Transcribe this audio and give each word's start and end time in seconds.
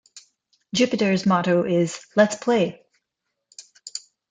Jupiter's 0.73 1.27
motto 1.27 1.63
is 1.63 2.03
Let's 2.15 2.35
Play! 2.35 2.83